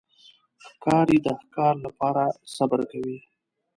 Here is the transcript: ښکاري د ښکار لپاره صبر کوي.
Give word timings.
ښکاري 0.65 1.17
د 1.25 1.27
ښکار 1.41 1.75
لپاره 1.85 2.23
صبر 2.55 2.79
کوي. 2.91 3.17